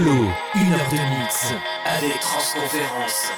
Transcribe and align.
Flow, 0.00 0.12
une 0.54 0.72
heure 0.74 0.88
de 0.92 1.18
mix 1.18 1.52
avec 1.84 2.20
Transconférence. 2.20 3.32